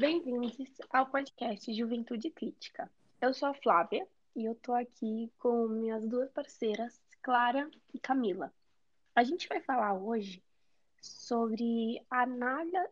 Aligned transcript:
Bem-vindos 0.00 0.56
ao 0.88 1.10
podcast 1.10 1.70
Juventude 1.74 2.30
Crítica. 2.30 2.90
Eu 3.20 3.34
sou 3.34 3.50
a 3.50 3.52
Flávia 3.52 4.08
e 4.34 4.46
eu 4.46 4.54
tô 4.54 4.72
aqui 4.72 5.30
com 5.38 5.68
minhas 5.68 6.08
duas 6.08 6.30
parceiras, 6.30 6.98
Clara 7.20 7.70
e 7.92 7.98
Camila. 7.98 8.50
A 9.14 9.22
gente 9.22 9.46
vai 9.46 9.60
falar 9.60 9.92
hoje 9.92 10.42
sobre 11.02 12.02
a 12.10 12.22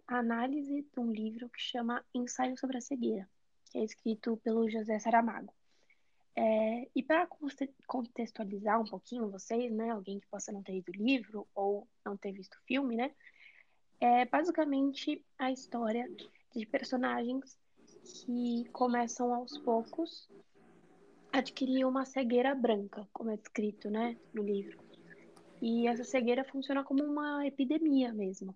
análise 0.07 0.83
de 0.83 1.01
um 1.01 1.11
livro 1.11 1.48
que 1.48 1.59
chama 1.59 2.05
Ensaio 2.15 2.59
sobre 2.59 2.77
a 2.77 2.83
Cegueira, 2.83 3.27
que 3.73 3.79
é 3.79 3.84
escrito 3.84 4.37
pelo 4.45 4.69
José 4.69 4.98
Saramago. 4.98 5.55
É, 6.37 6.91
e 6.95 7.02
para 7.02 7.27
contextualizar 7.87 8.79
um 8.83 8.84
pouquinho 8.84 9.30
vocês, 9.30 9.73
né, 9.73 9.88
alguém 9.88 10.20
que 10.20 10.27
possa 10.27 10.52
não 10.52 10.62
ter 10.62 10.73
lido 10.73 10.91
o 10.91 11.02
livro 11.02 11.48
ou 11.55 11.88
não 12.05 12.19
ter 12.19 12.33
visto 12.33 12.52
o 12.56 12.66
filme, 12.66 12.97
né, 12.97 13.15
é 13.98 14.27
basicamente 14.27 15.25
a 15.38 15.51
história 15.51 16.06
de 16.55 16.66
personagens 16.66 17.59
que 18.05 18.65
começam 18.73 19.34
aos 19.34 19.57
poucos 19.59 20.29
a 21.33 21.38
adquirir 21.38 21.84
uma 21.84 22.05
cegueira 22.05 22.55
branca, 22.55 23.07
como 23.12 23.30
é 23.30 23.37
descrito, 23.37 23.91
né, 23.91 24.16
no 24.33 24.43
livro. 24.43 24.79
E 25.61 25.87
essa 25.87 26.05
cegueira 26.05 26.45
funciona 26.45 26.84
como 26.84 27.05
uma 27.05 27.47
epidemia 27.47 28.12
mesmo. 28.12 28.55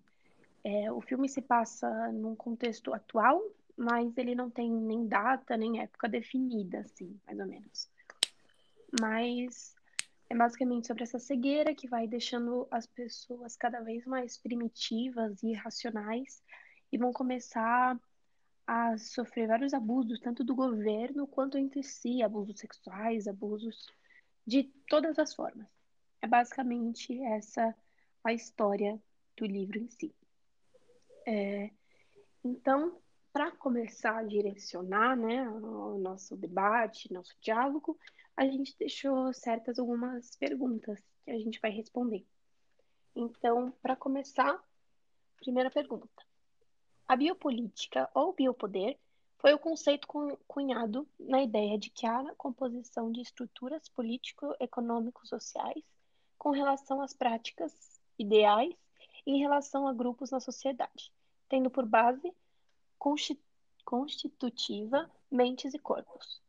É, 0.63 0.91
o 0.91 1.01
filme 1.01 1.27
se 1.27 1.41
passa 1.41 2.11
num 2.11 2.35
contexto 2.35 2.93
atual, 2.93 3.41
mas 3.75 4.17
ele 4.17 4.33
não 4.33 4.49
tem 4.49 4.71
nem 4.71 5.05
data, 5.05 5.57
nem 5.57 5.81
época 5.81 6.07
definida, 6.07 6.79
assim, 6.79 7.19
mais 7.25 7.39
ou 7.39 7.45
menos. 7.45 7.89
Mas 8.99 9.75
é 10.29 10.35
basicamente 10.35 10.87
sobre 10.87 11.03
essa 11.03 11.19
cegueira 11.19 11.75
que 11.75 11.87
vai 11.87 12.07
deixando 12.07 12.67
as 12.71 12.87
pessoas 12.87 13.57
cada 13.57 13.81
vez 13.81 14.05
mais 14.05 14.37
primitivas 14.37 15.43
e 15.43 15.49
irracionais 15.49 16.41
e 16.93 16.97
vão 16.97 17.11
começar 17.11 17.99
a 18.67 18.95
sofrer 18.99 19.47
vários 19.47 19.73
abusos, 19.73 20.19
tanto 20.19 20.43
do 20.43 20.53
governo 20.53 21.25
quanto 21.25 21.57
entre 21.57 21.81
si, 21.81 22.21
abusos 22.21 22.59
sexuais, 22.59 23.27
abusos 23.27 23.87
de 24.45 24.65
todas 24.87 25.17
as 25.17 25.33
formas. 25.33 25.67
É 26.21 26.27
basicamente 26.27 27.19
essa 27.23 27.75
a 28.23 28.31
história 28.31 29.01
do 29.35 29.43
livro 29.43 29.79
em 29.79 29.89
si. 29.89 30.15
É, 31.25 31.71
então, 32.43 33.01
para 33.33 33.49
começar 33.49 34.19
a 34.19 34.23
direcionar 34.23 35.17
né, 35.17 35.49
o 35.49 35.97
nosso 35.97 36.37
debate, 36.37 37.11
nosso 37.11 37.35
diálogo, 37.41 37.97
a 38.37 38.45
gente 38.45 38.77
deixou 38.77 39.33
certas 39.33 39.79
algumas 39.79 40.35
perguntas 40.35 41.03
que 41.25 41.31
a 41.31 41.39
gente 41.39 41.59
vai 41.59 41.71
responder. 41.71 42.23
Então, 43.15 43.71
para 43.81 43.95
começar, 43.95 44.63
primeira 45.37 45.71
pergunta. 45.71 46.23
A 47.13 47.15
biopolítica 47.15 48.09
ou 48.15 48.33
biopoder 48.33 48.97
foi 49.37 49.53
o 49.53 49.59
conceito 49.59 50.07
cunhado 50.47 51.07
na 51.19 51.43
ideia 51.43 51.77
de 51.77 51.91
que 51.91 52.07
há 52.07 52.33
composição 52.33 53.11
de 53.11 53.21
estruturas 53.21 53.87
político-econômico-sociais 53.89 55.83
com 56.39 56.49
relação 56.49 57.03
às 57.03 57.13
práticas 57.13 58.01
ideais 58.17 58.73
em 59.27 59.37
relação 59.37 59.87
a 59.87 59.93
grupos 59.93 60.31
na 60.31 60.39
sociedade, 60.39 61.13
tendo 61.47 61.69
por 61.69 61.85
base 61.85 62.33
constitutiva 63.85 65.07
mentes 65.29 65.75
e 65.75 65.77
corpos. 65.77 66.41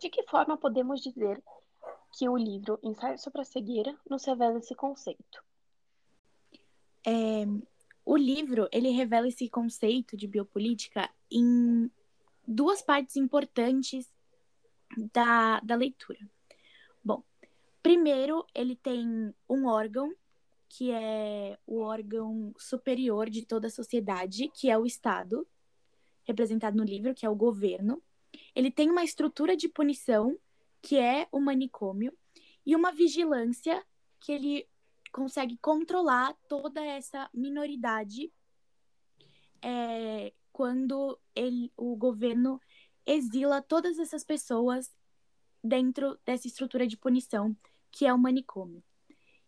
De 0.00 0.08
que 0.08 0.22
forma 0.22 0.56
podemos 0.56 1.00
dizer 1.00 1.42
que 2.12 2.28
o 2.28 2.36
livro 2.36 2.78
Ensaio 2.80 3.18
sobre 3.18 3.40
a 3.40 3.44
Cegueira 3.44 3.98
nos 4.08 4.24
revela 4.24 4.60
esse 4.60 4.76
conceito? 4.76 5.44
É, 7.04 7.44
o 8.06 8.16
livro 8.16 8.68
ele 8.70 8.90
revela 8.90 9.26
esse 9.26 9.48
conceito 9.48 10.16
de 10.16 10.28
biopolítica 10.28 11.10
em 11.28 11.90
duas 12.46 12.80
partes 12.80 13.16
importantes 13.16 14.08
da, 15.12 15.58
da 15.58 15.74
leitura. 15.74 16.20
Bom, 17.04 17.24
primeiro 17.82 18.46
ele 18.54 18.76
tem 18.76 19.34
um 19.50 19.66
órgão 19.66 20.14
que 20.68 20.92
é 20.92 21.58
o 21.66 21.80
órgão 21.80 22.54
superior 22.56 23.28
de 23.28 23.44
toda 23.44 23.66
a 23.66 23.70
sociedade, 23.70 24.50
que 24.54 24.70
é 24.70 24.78
o 24.78 24.86
Estado, 24.86 25.46
representado 26.24 26.76
no 26.76 26.84
livro, 26.84 27.14
que 27.14 27.26
é 27.26 27.30
o 27.30 27.34
governo. 27.34 28.00
Ele 28.54 28.70
tem 28.70 28.88
uma 28.88 29.02
estrutura 29.02 29.56
de 29.56 29.68
punição, 29.68 30.38
que 30.80 30.96
é 30.96 31.26
o 31.32 31.40
manicômio, 31.40 32.16
e 32.64 32.76
uma 32.76 32.92
vigilância 32.92 33.84
que 34.20 34.32
ele 34.32 34.68
consegue 35.16 35.56
controlar 35.62 36.36
toda 36.46 36.84
essa 36.84 37.30
minoridade 37.32 38.30
é, 39.62 40.30
quando 40.52 41.18
ele, 41.34 41.72
o 41.74 41.96
governo 41.96 42.60
exila 43.06 43.62
todas 43.62 43.98
essas 43.98 44.22
pessoas 44.22 44.94
dentro 45.64 46.18
dessa 46.22 46.46
estrutura 46.46 46.86
de 46.86 46.98
punição 46.98 47.56
que 47.90 48.04
é 48.04 48.12
o 48.12 48.18
manicômio. 48.18 48.84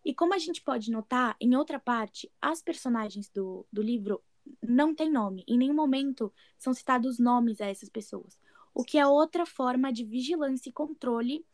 E 0.03 0.15
como 0.15 0.33
a 0.33 0.39
gente 0.39 0.63
pode 0.63 0.91
notar, 0.91 1.37
em 1.39 1.55
outra 1.55 1.79
parte, 1.79 2.33
as 2.41 2.63
personagens 2.63 3.29
do, 3.29 3.67
do 3.71 3.83
livro 3.83 4.25
não 4.63 4.95
têm 4.95 5.13
nome. 5.13 5.45
Em 5.47 5.59
nenhum 5.59 5.75
momento 5.75 6.33
são 6.57 6.73
citados 6.73 7.19
nomes 7.19 7.61
a 7.61 7.67
essas 7.67 7.91
pessoas. 7.91 8.39
O 8.73 8.83
que 8.83 8.97
é 8.97 9.07
outra 9.07 9.45
forma 9.45 9.93
de 9.93 10.03
vigilância 10.03 10.71
e 10.71 10.73
controle 10.73 11.45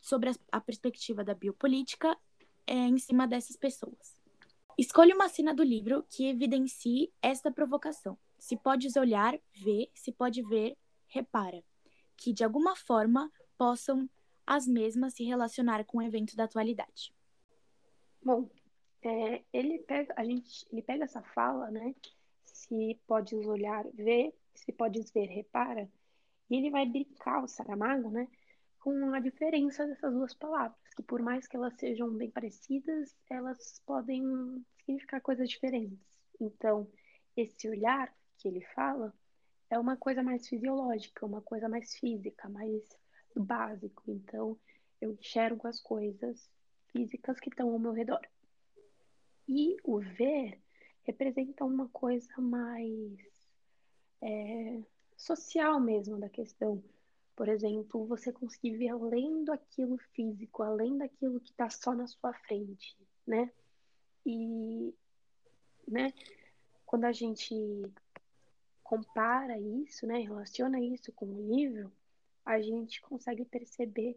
sobre 0.00 0.30
a, 0.30 0.34
a 0.50 0.60
perspectiva 0.60 1.22
da 1.22 1.34
biopolítica 1.34 2.18
é, 2.66 2.74
em 2.74 2.98
cima 2.98 3.26
dessas 3.26 3.56
pessoas. 3.56 4.16
Escolha 4.76 5.14
uma 5.14 5.28
cena 5.28 5.54
do 5.54 5.62
livro 5.62 6.04
que 6.10 6.26
evidencie 6.28 7.12
esta 7.22 7.50
provocação. 7.50 8.18
Se 8.38 8.56
podes 8.56 8.96
olhar, 8.96 9.38
vê, 9.54 9.88
se 9.94 10.10
pode 10.10 10.42
ver, 10.42 10.76
repara. 11.06 11.62
Que 12.16 12.32
de 12.32 12.42
alguma 12.42 12.74
forma 12.74 13.30
possam 13.56 14.08
as 14.46 14.66
mesmas 14.66 15.14
se 15.14 15.24
relacionar 15.24 15.84
com 15.84 15.98
o 15.98 16.02
evento 16.02 16.36
da 16.36 16.44
atualidade. 16.44 17.14
Bom, 18.22 18.48
é, 19.02 19.42
ele 19.52 19.78
pega 19.80 20.12
a 20.16 20.24
gente, 20.24 20.66
ele 20.72 20.82
pega 20.82 21.04
essa 21.04 21.22
fala, 21.22 21.70
né? 21.70 21.94
Se 22.44 22.98
podes 23.06 23.46
olhar, 23.46 23.84
vê, 23.92 24.34
se 24.54 24.72
podes 24.72 25.10
ver, 25.10 25.26
repara. 25.26 25.88
E 26.50 26.56
ele 26.56 26.70
vai 26.70 26.86
brincar 26.86 27.42
o 27.44 27.48
Saramago, 27.48 28.10
né? 28.10 28.28
Com 28.80 29.14
a 29.14 29.20
diferença 29.20 29.86
dessas 29.86 30.12
duas 30.12 30.34
palavras, 30.34 30.78
que 30.94 31.02
por 31.02 31.20
mais 31.20 31.46
que 31.46 31.56
elas 31.56 31.74
sejam 31.74 32.10
bem 32.10 32.30
parecidas, 32.30 33.16
elas 33.28 33.82
podem 33.86 34.64
significar 34.78 35.20
coisas 35.20 35.48
diferentes. 35.48 35.98
Então, 36.40 36.88
esse 37.36 37.68
olhar 37.68 38.14
que 38.38 38.48
ele 38.48 38.60
fala 38.74 39.12
é 39.70 39.78
uma 39.78 39.96
coisa 39.96 40.22
mais 40.22 40.46
fisiológica, 40.48 41.26
uma 41.26 41.40
coisa 41.40 41.68
mais 41.68 41.94
física, 41.94 42.48
mais 42.48 42.82
básico. 43.34 44.02
Então, 44.06 44.58
eu 45.00 45.12
enxergo 45.12 45.66
as 45.66 45.80
coisas 45.80 46.48
físicas 46.88 47.40
que 47.40 47.48
estão 47.48 47.70
ao 47.70 47.78
meu 47.78 47.92
redor. 47.92 48.20
E 49.48 49.76
o 49.82 49.98
ver 49.98 50.60
representa 51.02 51.64
uma 51.64 51.88
coisa 51.88 52.32
mais 52.40 53.18
é, 54.22 54.80
social 55.16 55.80
mesmo 55.80 56.18
da 56.18 56.28
questão. 56.28 56.82
Por 57.36 57.48
exemplo, 57.48 58.06
você 58.06 58.32
conseguir 58.32 58.76
ver 58.76 58.90
além 58.90 59.44
daquilo 59.44 59.98
físico, 60.14 60.62
além 60.62 60.96
daquilo 60.96 61.40
que 61.40 61.50
está 61.50 61.68
só 61.68 61.92
na 61.92 62.06
sua 62.06 62.32
frente, 62.32 62.96
né? 63.26 63.50
E, 64.24 64.94
né, 65.86 66.12
quando 66.86 67.04
a 67.04 67.12
gente 67.12 67.54
compara 68.82 69.58
isso, 69.58 70.06
né, 70.06 70.18
relaciona 70.18 70.80
isso 70.80 71.12
com 71.12 71.26
o 71.26 71.54
livro, 71.54 71.92
a 72.44 72.60
gente 72.60 73.00
consegue 73.00 73.44
perceber 73.44 74.16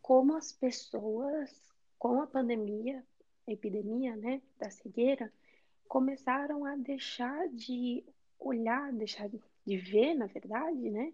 como 0.00 0.34
as 0.34 0.52
pessoas, 0.52 1.50
com 1.98 2.22
a 2.22 2.26
pandemia, 2.26 3.04
a 3.46 3.52
epidemia, 3.52 4.16
né, 4.16 4.40
da 4.58 4.70
cegueira, 4.70 5.30
começaram 5.86 6.64
a 6.64 6.76
deixar 6.76 7.48
de 7.48 8.04
olhar, 8.38 8.92
deixar 8.92 9.28
de 9.28 9.76
ver, 9.76 10.14
na 10.14 10.26
verdade, 10.26 10.90
né, 10.90 11.12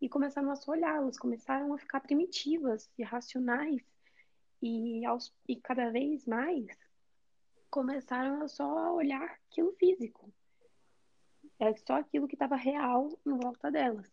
e 0.00 0.08
começaram 0.08 0.50
a 0.50 0.56
só 0.56 0.72
olhá-las, 0.72 1.18
começaram 1.18 1.72
a 1.74 1.78
ficar 1.78 2.00
primitivas, 2.00 2.90
irracionais, 2.98 3.82
e, 4.62 5.04
aos, 5.04 5.32
e 5.48 5.56
cada 5.56 5.90
vez 5.90 6.26
mais 6.26 6.66
começaram 7.70 8.42
a 8.42 8.48
só 8.48 8.94
olhar 8.94 9.22
aquilo 9.22 9.72
físico. 9.72 10.32
É 11.58 11.74
só 11.76 11.94
aquilo 11.96 12.26
que 12.26 12.34
estava 12.34 12.56
real 12.56 13.08
em 13.24 13.38
volta 13.38 13.70
delas. 13.70 14.10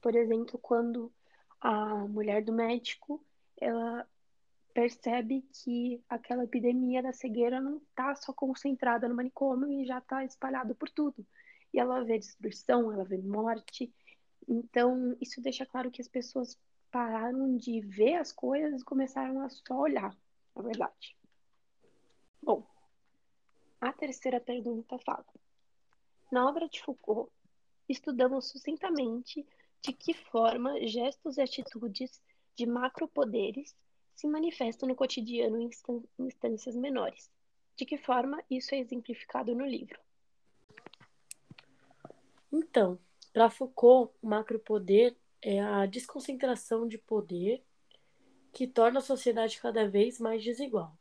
Por 0.00 0.14
exemplo, 0.14 0.58
quando 0.58 1.12
a 1.60 2.06
mulher 2.06 2.44
do 2.44 2.52
médico, 2.52 3.24
ela 3.56 4.06
percebe 4.72 5.42
que 5.52 6.02
aquela 6.08 6.44
epidemia 6.44 7.02
da 7.02 7.12
cegueira 7.12 7.60
não 7.60 7.78
está 7.78 8.14
só 8.14 8.32
concentrada 8.32 9.08
no 9.08 9.14
manicômio 9.14 9.70
e 9.72 9.86
já 9.86 9.98
está 9.98 10.24
espalhado 10.24 10.74
por 10.74 10.90
tudo. 10.90 11.26
E 11.72 11.80
ela 11.80 12.04
vê 12.04 12.18
destruição, 12.18 12.92
ela 12.92 13.04
vê 13.04 13.18
morte. 13.18 13.92
Então, 14.48 15.16
isso 15.20 15.40
deixa 15.40 15.66
claro 15.66 15.90
que 15.90 16.00
as 16.00 16.08
pessoas 16.08 16.58
pararam 16.90 17.56
de 17.56 17.80
ver 17.80 18.14
as 18.14 18.32
coisas 18.32 18.80
e 18.80 18.84
começaram 18.84 19.40
a 19.40 19.48
só 19.48 19.74
olhar, 19.74 20.16
na 20.54 20.62
verdade. 20.62 21.16
Bom, 22.42 22.66
a 23.80 23.92
terceira 23.92 24.40
pergunta 24.40 24.98
fala: 24.98 25.26
Na 26.30 26.48
obra 26.48 26.68
de 26.68 26.80
Foucault, 26.80 27.30
estudamos 27.88 28.48
sucintamente 28.48 29.46
de 29.82 29.92
que 29.92 30.14
forma 30.14 30.86
gestos 30.86 31.36
e 31.36 31.42
atitudes 31.42 32.20
de 32.54 32.66
macropoderes 32.66 33.76
se 34.14 34.26
manifestam 34.26 34.88
no 34.88 34.96
cotidiano 34.96 35.60
em 35.60 35.70
instâncias 36.18 36.74
menores. 36.74 37.30
De 37.76 37.84
que 37.84 37.98
forma 37.98 38.42
isso 38.50 38.74
é 38.74 38.78
exemplificado 38.78 39.54
no 39.54 39.66
livro? 39.66 40.00
Então, 42.50 42.98
para 43.36 43.50
Foucault, 43.50 44.14
o 44.22 44.28
macropoder 44.28 45.14
é 45.42 45.60
a 45.60 45.84
desconcentração 45.84 46.88
de 46.88 46.96
poder 46.96 47.62
que 48.50 48.66
torna 48.66 49.00
a 49.00 49.02
sociedade 49.02 49.60
cada 49.60 49.86
vez 49.86 50.18
mais 50.18 50.42
desigual. 50.42 50.96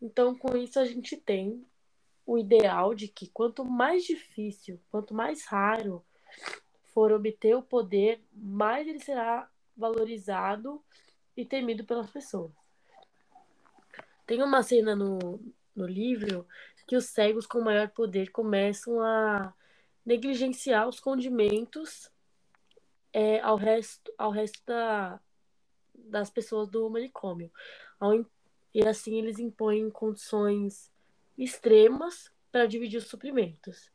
Então, 0.00 0.34
com 0.34 0.56
isso, 0.56 0.80
a 0.80 0.86
gente 0.86 1.18
tem 1.18 1.62
o 2.24 2.38
ideal 2.38 2.94
de 2.94 3.08
que 3.08 3.26
quanto 3.28 3.62
mais 3.62 4.04
difícil, 4.04 4.80
quanto 4.90 5.12
mais 5.12 5.44
raro 5.44 6.02
for 6.94 7.12
obter 7.12 7.54
o 7.54 7.62
poder, 7.62 8.22
mais 8.32 8.88
ele 8.88 9.00
será 9.00 9.46
valorizado 9.76 10.82
e 11.36 11.44
temido 11.44 11.84
pelas 11.84 12.08
pessoas. 12.08 12.52
Tem 14.26 14.42
uma 14.42 14.62
cena 14.62 14.96
no, 14.96 15.38
no 15.76 15.86
livro 15.86 16.48
que 16.88 16.96
os 16.96 17.04
cegos 17.04 17.46
com 17.46 17.60
maior 17.60 17.90
poder 17.90 18.30
começam 18.30 19.02
a 19.02 19.52
negligenciar 20.04 20.88
os 20.88 21.00
condimentos 21.00 22.10
é, 23.12 23.40
ao 23.40 23.56
resto, 23.56 24.12
ao 24.18 24.30
resto 24.30 24.60
da, 24.66 25.20
das 25.94 26.30
pessoas 26.30 26.68
do 26.68 26.88
manicômio. 26.90 27.50
E 28.74 28.86
assim 28.86 29.16
eles 29.16 29.38
impõem 29.38 29.88
condições 29.90 30.92
extremas 31.38 32.32
para 32.50 32.66
dividir 32.66 32.98
os 32.98 33.06
suprimentos. 33.06 33.90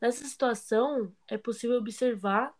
Nessa 0.00 0.24
situação, 0.24 1.14
é 1.28 1.38
possível 1.38 1.78
observar 1.78 2.52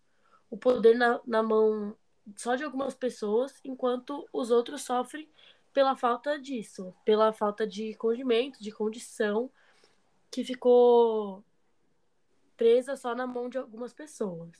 o 0.49 0.57
poder 0.57 0.97
na, 0.97 1.21
na 1.27 1.43
mão 1.43 1.97
só 2.37 2.55
de 2.55 2.63
algumas 2.63 2.95
pessoas, 2.95 3.59
enquanto 3.65 4.29
os 4.33 4.51
outros 4.51 4.83
sofrem 4.83 5.29
pela 5.73 5.97
falta 5.97 6.39
disso, 6.39 6.95
pela 7.05 7.33
falta 7.33 7.67
de 7.67 7.95
condimento, 7.95 8.63
de 8.63 8.71
condição 8.71 9.51
que 10.31 10.45
ficou 10.45 11.45
presa 12.63 12.95
só 12.95 13.13
na 13.13 13.27
mão 13.27 13.49
de 13.49 13.59
algumas 13.59 13.93
pessoas. 13.93 14.53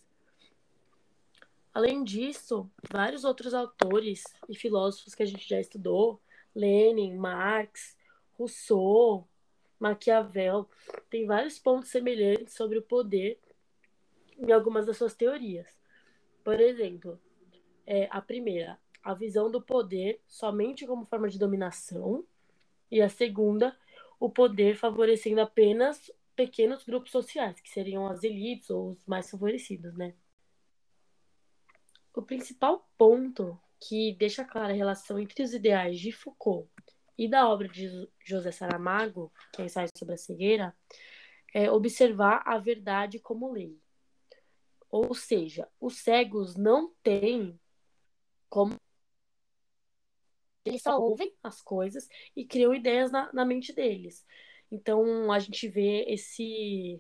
Além 1.73 2.03
disso, 2.03 2.69
vários 2.91 3.23
outros 3.23 3.55
autores 3.55 4.25
e 4.49 4.57
filósofos 4.57 5.15
que 5.15 5.23
a 5.23 5.27
gente 5.27 5.49
já 5.49 5.61
estudou, 5.61 6.21
Lenin, 6.53 7.15
Marx, 7.15 7.97
Rousseau, 8.33 9.29
Maquiavel, 9.79 10.69
têm 11.09 11.27
vários 11.27 11.61
pontos 11.61 11.91
semelhantes 11.91 12.55
sobre 12.55 12.77
o 12.77 12.83
poder 12.83 13.39
em 14.37 14.51
algumas 14.51 14.85
das 14.85 14.97
suas 14.97 15.15
teorias. 15.15 15.69
Por 16.43 16.61
exemplo, 16.61 17.21
é, 17.87 18.09
a 18.11 18.21
primeira, 18.21 18.81
a 19.01 19.15
visão 19.15 19.49
do 19.49 19.63
poder 19.63 20.21
somente 20.27 20.85
como 20.89 21.07
forma 21.07 21.29
de 21.29 21.39
dominação, 21.39 22.25
e 22.91 23.01
a 23.01 23.09
segunda, 23.09 23.79
o 24.19 24.29
poder 24.29 24.77
favorecendo 24.77 25.41
apenas 25.41 26.11
pequenos 26.43 26.83
grupos 26.83 27.13
sociais, 27.13 27.61
que 27.61 27.71
seriam 27.71 28.05
as 28.09 28.25
elites 28.25 28.69
ou 28.69 28.91
os 28.91 29.07
mais 29.07 29.31
favorecidos, 29.31 29.97
né? 29.97 30.13
O 32.13 32.21
principal 32.21 32.91
ponto 32.99 33.57
que 33.81 34.17
deixa 34.19 34.45
clara 34.45 34.73
a 34.73 34.77
relação 34.77 35.21
entre 35.21 35.41
os 35.45 35.55
ideais 35.55 36.01
de 36.01 36.11
Foucault 36.11 36.69
e 37.17 37.29
da 37.29 37.49
obra 37.49 37.69
de 37.69 37.89
José 38.25 38.51
Saramago, 38.51 39.33
que 39.53 39.63
é 39.63 39.67
Ensaio 39.67 39.89
sobre 39.97 40.15
a 40.15 40.19
Cegueira, 40.19 40.77
é 41.55 41.71
observar 41.71 42.43
a 42.45 42.59
verdade 42.59 43.21
como 43.21 43.53
lei. 43.53 43.81
Ou 44.91 45.15
seja, 45.15 45.69
os 45.81 45.99
cegos 45.99 46.57
não 46.57 46.93
têm 47.05 47.59
como. 48.49 48.75
Eles 50.65 50.83
só 50.83 50.99
ouvem 50.99 51.33
as 51.41 51.63
coisas 51.63 52.09
e 52.35 52.45
criam 52.45 52.75
ideias 52.75 53.13
na, 53.13 53.33
na 53.33 53.45
mente 53.45 53.73
deles. 53.73 54.27
Então 54.73 55.31
a 55.31 55.39
gente 55.39 55.69
vê 55.69 56.07
esse 56.09 56.99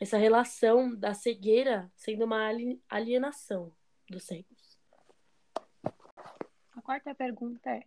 essa 0.00 0.16
relação 0.16 0.96
da 0.96 1.12
cegueira 1.12 1.92
sendo 1.94 2.24
uma 2.24 2.50
alienação 2.88 3.70
dos 4.08 4.24
cegos. 4.24 4.78
A 6.72 6.80
quarta 6.82 7.14
pergunta 7.14 7.68
é: 7.68 7.84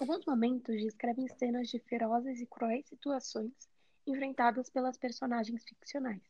Alguns 0.00 0.24
momentos 0.24 0.76
descrevem 0.76 1.26
cenas 1.26 1.68
de 1.68 1.80
ferozes 1.80 2.40
e 2.40 2.46
cruéis 2.46 2.86
situações 2.86 3.52
enfrentadas 4.06 4.70
pelas 4.70 4.96
personagens 4.96 5.64
ficcionais. 5.64 6.22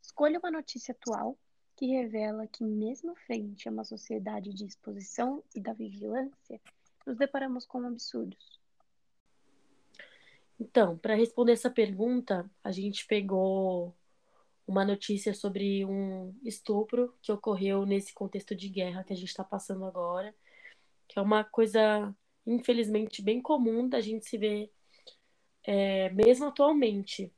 Escolha 0.00 0.38
uma 0.38 0.50
notícia 0.50 0.92
atual 0.92 1.38
que 1.76 1.86
revela 1.86 2.46
que, 2.46 2.64
mesmo 2.64 3.14
frente 3.14 3.68
a 3.68 3.70
uma 3.70 3.84
sociedade 3.84 4.54
de 4.54 4.64
exposição 4.64 5.44
e 5.54 5.60
da 5.60 5.74
vigilância, 5.74 6.58
nos 7.06 7.18
deparamos 7.18 7.66
com 7.66 7.86
absurdos. 7.86 8.61
Então, 10.62 10.96
para 10.96 11.16
responder 11.16 11.52
essa 11.52 11.68
pergunta, 11.68 12.48
a 12.62 12.70
gente 12.70 13.04
pegou 13.04 13.96
uma 14.64 14.84
notícia 14.84 15.34
sobre 15.34 15.84
um 15.84 16.32
estupro 16.44 17.12
que 17.20 17.32
ocorreu 17.32 17.84
nesse 17.84 18.14
contexto 18.14 18.54
de 18.54 18.68
guerra 18.68 19.02
que 19.02 19.12
a 19.12 19.16
gente 19.16 19.28
está 19.28 19.42
passando 19.42 19.84
agora, 19.84 20.32
que 21.08 21.18
é 21.18 21.22
uma 21.22 21.42
coisa, 21.42 22.14
infelizmente, 22.46 23.20
bem 23.20 23.42
comum 23.42 23.88
da 23.88 24.00
gente 24.00 24.24
se 24.24 24.38
ver, 24.38 24.70
é, 25.64 26.10
mesmo 26.10 26.46
atualmente. 26.46 27.32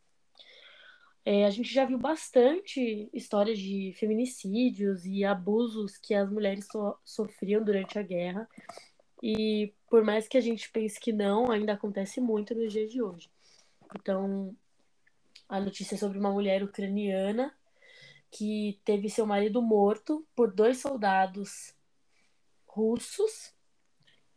É, 1.25 1.47
a 1.47 1.51
gente 1.51 1.73
já 1.73 1.87
viu 1.87 1.97
bastante 1.97 3.09
histórias 3.11 3.59
de 3.59 3.95
feminicídios 3.99 5.07
e 5.07 5.25
abusos 5.25 5.97
que 5.97 6.13
as 6.13 6.31
mulheres 6.31 6.67
so 6.71 6.95
sofriam 7.03 7.65
durante 7.65 7.99
a 7.99 8.03
guerra. 8.03 8.47
E 9.27 9.73
por 9.89 10.05
mais 10.05 10.29
que 10.29 10.37
a 10.37 10.41
gente 10.43 10.69
pense 10.71 11.01
que 11.01 11.11
não, 11.11 11.51
ainda 11.51 11.73
acontece 11.73 12.21
muito 12.21 12.55
nos 12.55 12.71
dias 12.71 12.93
de 12.93 13.01
hoje. 13.01 13.31
Então, 13.99 14.55
a 15.49 15.59
notícia 15.59 15.95
é 15.95 15.99
sobre 15.99 16.19
uma 16.19 16.31
mulher 16.31 16.63
ucraniana 16.63 17.57
que 18.31 18.79
teve 18.85 19.09
seu 19.09 19.25
marido 19.25 19.63
morto 19.63 20.27
por 20.37 20.53
dois 20.53 20.77
soldados 20.77 21.75
russos. 22.67 23.55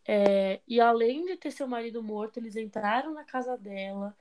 É, 0.05 0.61
e 0.65 0.79
além 0.79 1.25
de 1.25 1.35
ter 1.35 1.51
seu 1.51 1.67
marido 1.67 2.01
morto, 2.01 2.37
eles 2.37 2.55
entraram 2.55 3.13
na 3.13 3.25
casa 3.25 3.57
dela 3.57 4.15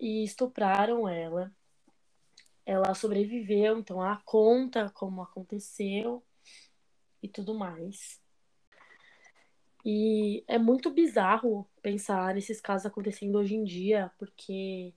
e 0.00 0.24
estupraram 0.24 1.06
ela. 1.06 1.52
Ela 2.64 2.94
sobreviveu, 2.94 3.78
então 3.78 4.02
ela 4.02 4.16
conta 4.24 4.88
como 4.94 5.20
aconteceu 5.20 6.22
e 7.22 7.28
tudo 7.28 7.52
mais. 7.52 8.18
E 9.84 10.44
é 10.46 10.58
muito 10.58 10.90
bizarro 10.90 11.66
pensar 11.82 12.34
nesses 12.34 12.60
casos 12.60 12.86
acontecendo 12.86 13.38
hoje 13.38 13.54
em 13.54 13.64
dia, 13.64 14.10
porque 14.18 14.92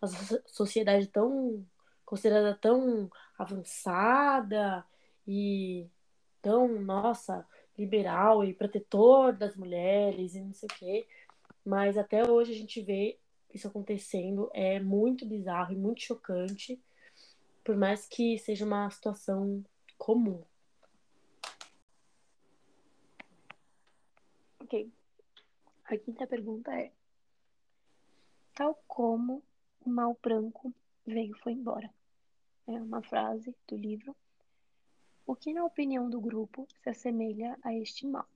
a 0.00 0.06
sociedade 0.46 1.06
tão 1.06 1.64
considerada 2.04 2.54
tão 2.54 3.10
avançada 3.38 4.84
e 5.26 5.86
tão, 6.42 6.80
nossa, 6.80 7.46
liberal 7.78 8.44
e 8.44 8.52
protetor 8.52 9.32
das 9.32 9.56
mulheres 9.56 10.34
e 10.34 10.40
não 10.40 10.52
sei 10.52 10.68
o 10.70 10.74
quê. 10.78 11.06
Mas 11.64 11.96
até 11.96 12.28
hoje 12.30 12.52
a 12.52 12.56
gente 12.56 12.80
vê 12.82 13.18
isso 13.52 13.68
acontecendo, 13.68 14.50
é 14.52 14.80
muito 14.80 15.24
bizarro 15.24 15.72
e 15.72 15.76
muito 15.76 16.02
chocante 16.02 16.80
por 17.64 17.76
mais 17.76 18.06
que 18.06 18.38
seja 18.38 18.64
uma 18.64 18.90
situação 18.90 19.64
comum. 19.96 20.42
Ok. 24.74 24.92
A 25.84 25.96
quinta 25.96 26.26
pergunta 26.26 26.74
é: 26.74 26.90
Tal 28.54 28.74
como 28.88 29.40
o 29.86 29.88
mal 29.88 30.18
branco 30.20 30.74
veio 31.06 31.36
e 31.36 31.38
foi 31.38 31.52
embora. 31.52 31.88
É 32.66 32.72
uma 32.72 33.00
frase 33.00 33.54
do 33.68 33.76
livro. 33.76 34.16
O 35.24 35.36
que, 35.36 35.54
na 35.54 35.64
opinião 35.64 36.10
do 36.10 36.20
grupo, 36.20 36.66
se 36.82 36.90
assemelha 36.90 37.56
a 37.62 37.72
este 37.72 38.04
mal? 38.04 38.26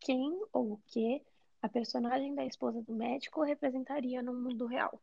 Quem 0.00 0.42
ou 0.50 0.72
o 0.72 0.82
que 0.86 1.22
a 1.60 1.68
personagem 1.68 2.34
da 2.34 2.46
esposa 2.46 2.80
do 2.80 2.94
médico 2.94 3.42
representaria 3.42 4.22
no 4.22 4.32
mundo 4.32 4.64
real? 4.64 4.98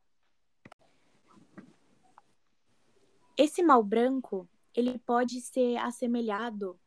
Esse 3.38 3.62
mal 3.62 3.84
branco, 3.84 4.50
ele 4.74 4.98
pode 4.98 5.39
ser 5.39 5.77
assemelhado 5.77 6.79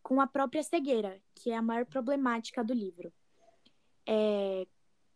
com 0.00 0.20
a 0.20 0.28
própria 0.28 0.62
cegueira, 0.62 1.20
que 1.34 1.50
é 1.50 1.56
a 1.56 1.62
maior 1.62 1.84
problemática 1.86 2.62
do 2.62 2.72
livro. 2.72 3.12
É, 4.06 4.66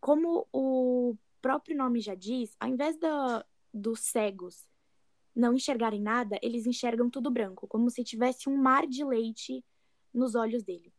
como 0.00 0.46
o 0.52 1.16
próprio 1.40 1.76
nome 1.76 2.00
já 2.00 2.14
diz, 2.14 2.56
ao 2.58 2.68
invés 2.68 2.96
da, 2.98 3.44
dos 3.72 4.00
cegos 4.00 4.66
não 5.34 5.54
enxergarem 5.54 6.00
nada, 6.00 6.38
eles 6.42 6.66
enxergam 6.66 7.10
tudo 7.10 7.30
branco, 7.30 7.66
como 7.66 7.90
se 7.90 8.02
tivesse 8.02 8.48
um 8.48 8.56
mar 8.56 8.86
de 8.86 9.04
leite 9.04 9.64
nos 10.12 10.34
olhos 10.34 10.62
dele. 10.62 10.92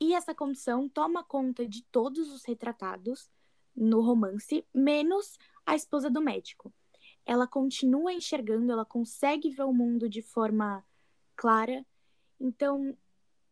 E 0.00 0.14
essa 0.14 0.34
condição 0.34 0.88
toma 0.88 1.24
conta 1.24 1.66
de 1.66 1.82
todos 1.84 2.30
os 2.30 2.44
retratados 2.44 3.30
no 3.74 4.02
romance, 4.02 4.66
menos 4.74 5.38
a 5.64 5.74
esposa 5.74 6.10
do 6.10 6.20
médico 6.20 6.72
ela 7.26 7.46
continua 7.46 8.12
enxergando, 8.12 8.70
ela 8.70 8.84
consegue 8.84 9.50
ver 9.50 9.62
o 9.62 9.72
mundo 9.72 10.08
de 10.08 10.20
forma 10.20 10.84
clara. 11.34 11.84
Então, 12.38 12.96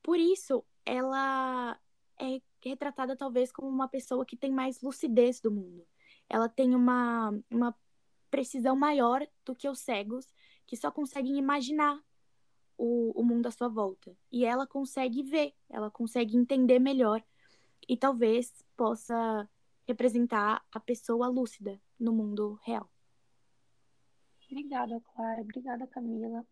por 0.03 0.19
isso, 0.19 0.65
ela 0.85 1.79
é 2.19 2.41
retratada 2.69 3.17
talvez 3.17 3.51
como 3.53 3.69
uma 3.69 3.89
pessoa 3.89 4.25
que 4.25 4.37
tem 4.37 4.51
mais 4.51 4.81
lucidez 4.81 5.41
do 5.41 5.51
mundo. 5.51 5.87
Ela 6.29 6.49
tem 6.49 6.75
uma, 6.75 7.31
uma 7.51 7.75
precisão 8.31 8.75
maior 8.75 9.27
do 9.45 9.55
que 9.55 9.69
os 9.69 9.81
cegos, 9.81 10.27
que 10.67 10.77
só 10.77 10.91
conseguem 10.91 11.39
imaginar 11.39 12.03
o, 12.79 13.13
o 13.21 13.25
mundo 13.25 13.47
à 13.47 13.51
sua 13.51 13.69
volta. 13.69 14.17
E 14.31 14.45
ela 14.45 14.67
consegue 14.67 15.23
ver, 15.23 15.55
ela 15.69 15.91
consegue 15.91 16.37
entender 16.37 16.79
melhor 16.79 17.23
e 17.89 17.97
talvez 17.97 18.65
possa 18.77 19.49
representar 19.87 20.65
a 20.73 20.81
pessoa 20.81 21.29
lúcida 21.29 21.81
no 21.99 22.13
mundo 22.13 22.59
real. 22.63 22.89
Obrigada, 24.51 25.01
Clara. 25.01 25.41
Obrigada, 25.41 25.87
Camila. 25.87 26.47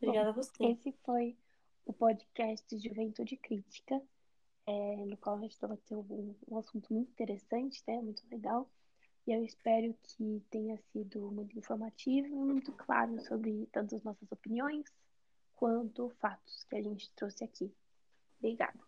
Obrigada 0.00 0.32
Bom, 0.32 0.40
a 0.40 0.42
você. 0.42 0.64
Esse 0.66 0.92
foi 1.04 1.36
o 1.84 1.92
podcast 1.92 2.78
Juventude 2.78 3.36
Crítica, 3.36 4.00
é, 4.66 4.96
no 5.06 5.16
qual 5.16 5.36
a 5.36 5.40
gente 5.40 5.60
debateu 5.60 6.00
um, 6.10 6.34
um 6.48 6.58
assunto 6.58 6.92
muito 6.92 7.10
interessante, 7.10 7.82
né? 7.86 8.00
Muito 8.00 8.22
legal. 8.30 8.70
E 9.26 9.32
eu 9.32 9.42
espero 9.42 9.94
que 10.02 10.42
tenha 10.50 10.76
sido 10.92 11.30
muito 11.30 11.58
informativo 11.58 12.26
e 12.26 12.30
muito 12.30 12.72
claro 12.72 13.18
sobre 13.22 13.66
tanto 13.72 13.96
as 13.96 14.02
nossas 14.02 14.30
opiniões 14.30 14.84
quanto 15.54 16.10
fatos 16.20 16.64
que 16.64 16.76
a 16.76 16.82
gente 16.82 17.10
trouxe 17.14 17.44
aqui. 17.44 17.72
Obrigada. 18.38 18.78